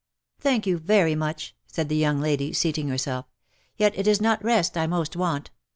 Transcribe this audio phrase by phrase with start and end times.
[0.39, 3.27] "Thank you very much," said the young lady, seating herself."
[3.77, 5.51] Yet it is not rest I most want.